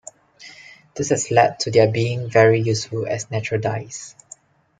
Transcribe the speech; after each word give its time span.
This 0.95 1.09
has 1.11 1.29
led 1.29 1.59
to 1.59 1.69
their 1.69 1.87
being 1.91 2.27
very 2.27 2.59
useful 2.59 3.05
as 3.05 3.29
natural 3.29 3.61
dyes. 3.61 4.15